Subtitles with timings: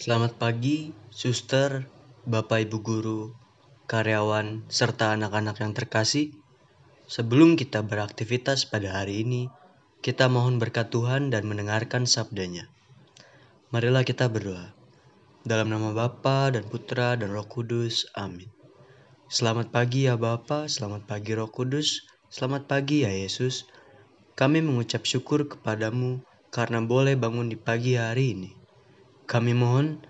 [0.00, 1.84] Selamat pagi, suster,
[2.24, 3.36] bapak ibu guru,
[3.84, 6.32] karyawan, serta anak-anak yang terkasih.
[7.04, 9.52] Sebelum kita beraktivitas pada hari ini,
[10.00, 12.72] kita mohon berkat Tuhan dan mendengarkan sabdanya.
[13.76, 14.72] Marilah kita berdoa.
[15.44, 18.08] Dalam nama Bapa dan Putra dan Roh Kudus.
[18.16, 18.48] Amin.
[19.28, 23.68] Selamat pagi ya Bapa, selamat pagi Roh Kudus, selamat pagi ya Yesus.
[24.32, 28.59] Kami mengucap syukur kepadamu karena boleh bangun di pagi hari ini.
[29.30, 30.02] Kami mohon,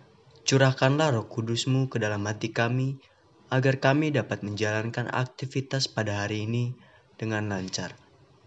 [0.49, 2.97] curahkanlah roh kudusmu ke dalam hati kami,
[3.53, 6.73] agar kami dapat menjalankan aktivitas pada hari ini
[7.21, 7.93] dengan lancar.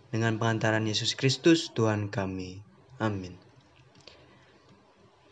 [0.10, 2.66] Dengan pengantaran Yesus Kristus, Tuhan kami.
[2.98, 3.38] Amin.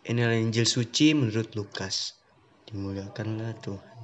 [0.05, 2.21] Inilah Injil suci menurut Lukas.
[2.69, 3.97] Dimuliakanlah Tuhan.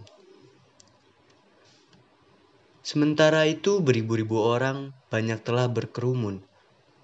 [2.81, 6.41] Sementara itu beribu-ribu orang banyak telah berkerumun,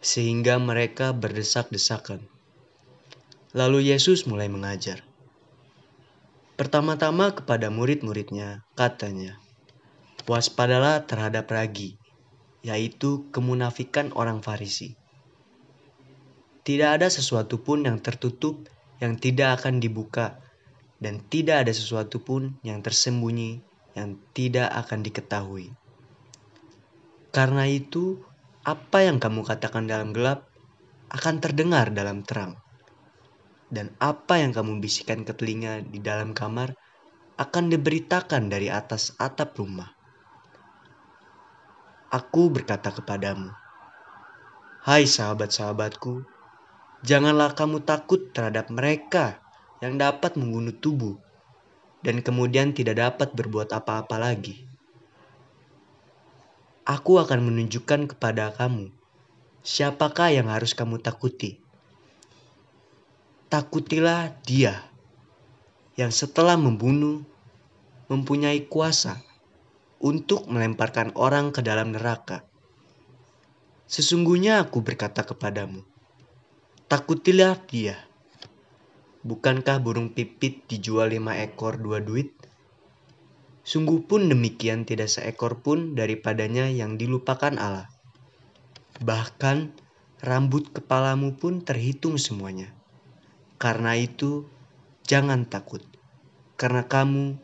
[0.01, 2.32] sehingga mereka berdesak-desakan.
[3.53, 5.05] Lalu Yesus mulai mengajar.
[6.57, 9.37] Pertama-tama kepada murid-muridnya, katanya,
[10.25, 11.93] Waspadalah terhadap ragi,
[12.65, 14.97] yaitu kemunafikan orang Farisi.
[16.65, 18.65] Tidak ada sesuatu pun yang tertutup
[18.97, 20.41] yang tidak akan dibuka,
[20.97, 23.61] dan tidak ada sesuatu pun yang tersembunyi
[23.93, 25.69] yang tidak akan diketahui.
[27.29, 28.17] Karena itu,
[28.65, 30.49] apa yang kamu katakan dalam gelap
[31.13, 32.62] akan terdengar dalam terang
[33.73, 36.77] dan apa yang kamu bisikan ke telinga di dalam kamar
[37.41, 39.89] akan diberitakan dari atas atap rumah.
[42.13, 43.49] Aku berkata kepadamu,
[44.85, 46.21] Hai sahabat-sahabatku,
[47.01, 49.41] janganlah kamu takut terhadap mereka
[49.81, 51.17] yang dapat membunuh tubuh
[52.05, 54.69] dan kemudian tidak dapat berbuat apa-apa lagi.
[56.85, 58.91] Aku akan menunjukkan kepada kamu
[59.63, 61.62] siapakah yang harus kamu takuti
[63.53, 64.81] takutilah dia
[65.93, 67.21] yang setelah membunuh
[68.09, 69.21] mempunyai kuasa
[70.01, 72.49] untuk melemparkan orang ke dalam neraka.
[73.85, 75.85] Sesungguhnya aku berkata kepadamu,
[76.89, 77.93] takutilah dia.
[79.21, 82.33] Bukankah burung pipit dijual lima ekor dua duit?
[83.61, 87.85] Sungguh pun demikian tidak seekor pun daripadanya yang dilupakan Allah.
[88.97, 89.77] Bahkan
[90.25, 92.73] rambut kepalamu pun terhitung semuanya.
[93.63, 94.43] Karena itu,
[95.07, 95.79] jangan takut,
[96.59, 97.39] karena kamu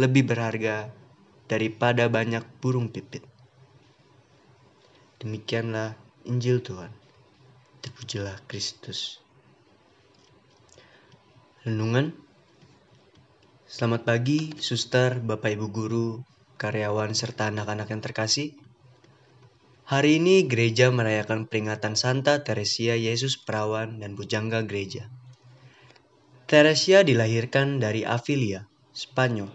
[0.00, 0.88] lebih berharga
[1.44, 3.20] daripada banyak burung pipit.
[5.20, 5.92] Demikianlah
[6.24, 6.88] Injil Tuhan.
[7.84, 9.20] Terpujilah Kristus.
[11.68, 12.16] Renungan
[13.68, 16.08] Selamat pagi, suster, bapak ibu guru,
[16.56, 18.56] karyawan, serta anak-anak yang terkasih.
[19.84, 25.12] Hari ini gereja merayakan peringatan Santa Teresia Yesus Perawan dan Bujangga Gereja.
[26.48, 28.64] Teresia dilahirkan dari Avilia,
[28.96, 29.52] Spanyol,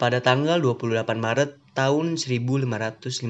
[0.00, 3.20] pada tanggal 28 Maret tahun 1515.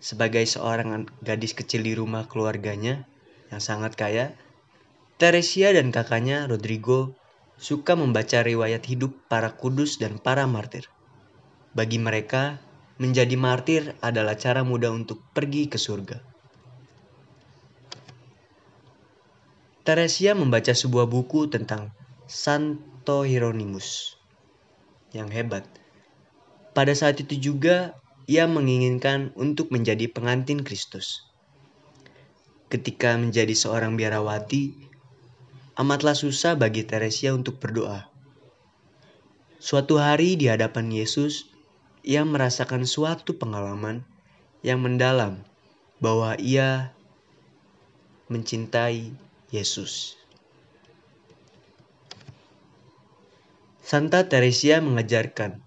[0.00, 3.04] Sebagai seorang gadis kecil di rumah keluarganya
[3.52, 4.32] yang sangat kaya,
[5.20, 7.12] Teresia dan kakaknya Rodrigo
[7.60, 10.88] suka membaca riwayat hidup para kudus dan para martir.
[11.76, 12.56] Bagi mereka,
[12.96, 16.37] menjadi martir adalah cara mudah untuk pergi ke surga.
[19.88, 21.96] Teresia membaca sebuah buku tentang
[22.28, 24.20] Santo Hieronymus
[25.16, 25.64] yang hebat.
[26.76, 27.96] Pada saat itu juga
[28.28, 31.24] ia menginginkan untuk menjadi pengantin Kristus.
[32.68, 34.76] Ketika menjadi seorang biarawati,
[35.80, 38.12] amatlah susah bagi Teresia untuk berdoa.
[39.56, 41.48] Suatu hari di hadapan Yesus,
[42.04, 44.04] ia merasakan suatu pengalaman
[44.60, 45.40] yang mendalam
[45.96, 46.92] bahwa ia
[48.28, 50.20] mencintai Yesus.
[53.80, 55.64] Santa Teresia mengajarkan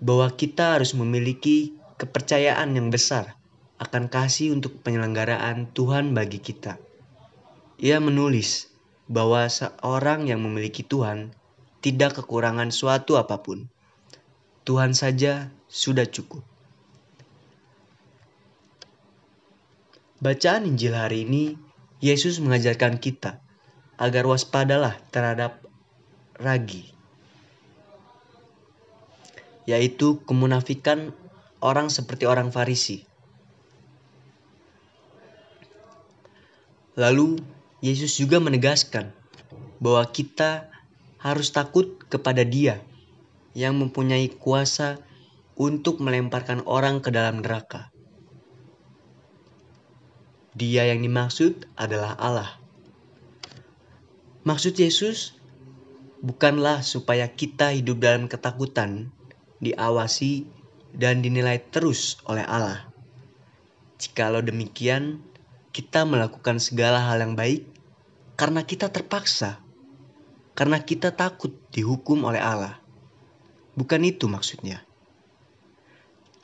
[0.00, 3.36] bahwa kita harus memiliki kepercayaan yang besar
[3.76, 6.80] akan kasih untuk penyelenggaraan Tuhan bagi kita.
[7.76, 8.72] Ia menulis
[9.12, 11.36] bahwa seorang yang memiliki Tuhan
[11.84, 13.68] tidak kekurangan suatu apa pun.
[14.64, 16.40] Tuhan saja sudah cukup.
[20.22, 21.71] Bacaan Injil hari ini
[22.02, 23.38] Yesus mengajarkan kita
[23.94, 25.62] agar waspadalah terhadap
[26.34, 26.90] ragi,
[29.70, 31.14] yaitu kemunafikan
[31.62, 33.06] orang seperti orang Farisi.
[36.98, 37.38] Lalu
[37.78, 39.14] Yesus juga menegaskan
[39.78, 40.74] bahwa kita
[41.22, 42.82] harus takut kepada Dia
[43.54, 44.98] yang mempunyai kuasa
[45.54, 47.94] untuk melemparkan orang ke dalam neraka.
[50.52, 52.60] Dia yang dimaksud adalah Allah.
[54.44, 55.32] Maksud Yesus
[56.20, 59.08] bukanlah supaya kita hidup dalam ketakutan,
[59.64, 60.44] diawasi,
[60.92, 62.84] dan dinilai terus oleh Allah.
[63.96, 65.24] Jikalau demikian,
[65.72, 67.64] kita melakukan segala hal yang baik
[68.36, 69.62] karena kita terpaksa,
[70.52, 72.76] karena kita takut dihukum oleh Allah.
[73.72, 74.84] Bukan itu maksudnya.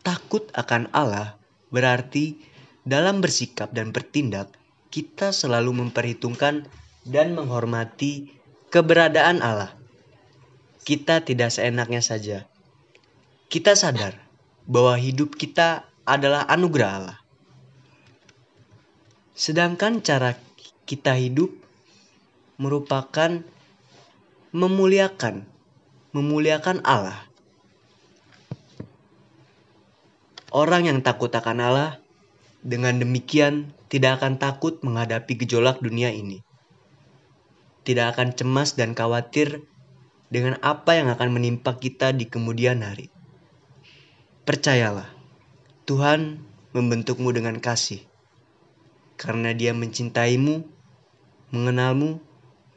[0.01, 1.37] Takut akan Allah
[1.69, 2.41] berarti
[2.89, 4.49] dalam bersikap dan bertindak,
[4.89, 6.65] kita selalu memperhitungkan
[7.05, 8.33] dan menghormati
[8.73, 9.77] keberadaan Allah.
[10.89, 12.49] Kita tidak seenaknya saja.
[13.53, 14.17] Kita sadar
[14.65, 17.19] bahwa hidup kita adalah anugerah Allah.
[19.37, 20.41] Sedangkan cara
[20.89, 21.53] kita hidup
[22.57, 23.45] merupakan
[24.57, 25.45] memuliakan,
[26.17, 27.21] memuliakan Allah.
[30.49, 32.01] Orang yang takut akan Allah,
[32.69, 36.45] dengan demikian tidak akan takut menghadapi gejolak dunia ini
[37.89, 39.65] tidak akan cemas dan khawatir
[40.29, 43.09] dengan apa yang akan menimpa kita di kemudian hari.
[44.45, 45.09] Percayalah,
[45.89, 46.45] Tuhan
[46.77, 48.05] membentukmu dengan kasih,
[49.17, 50.69] karena Dia mencintaimu,
[51.49, 52.21] mengenalmu,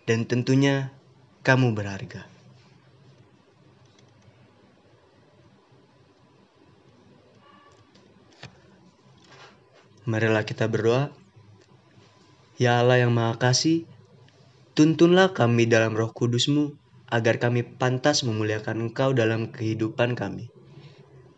[0.07, 0.95] dan tentunya
[1.43, 2.30] kamu berharga.
[10.11, 11.15] Marilah kita berdoa.
[12.59, 13.87] Ya Allah yang Maha Kasih,
[14.75, 16.75] Tuntunlah kami dalam roh kudusmu,
[17.07, 20.51] agar kami pantas memuliakan Engkau dalam kehidupan kami.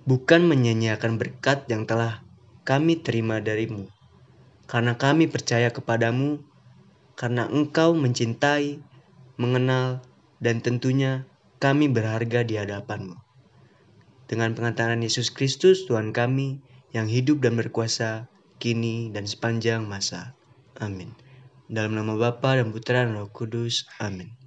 [0.10, 2.25] Bukan menyanyiakan berkat yang telah
[2.66, 3.94] kami terima darimu.
[4.66, 6.42] Karena kami percaya kepadamu,
[7.14, 8.81] karena Engkau mencintai,
[9.38, 10.02] mengenal,
[10.42, 11.30] dan tentunya
[11.62, 13.22] kami berharga di hadapanmu.
[14.25, 16.58] Dengan pengantaran Yesus Kristus Tuhan kami
[16.90, 20.35] yang hidup dan berkuasa kini dan sepanjang masa.
[20.77, 21.15] Amin.
[21.71, 23.88] Dalam nama Bapa dan Putra dan Roh Kudus.
[23.97, 24.43] Amin.